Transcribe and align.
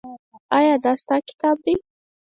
ایا 0.57 0.75
دا 0.83 0.91
ستا 1.01 1.15
کتاب 1.29 1.57
دی؟ 1.63 1.75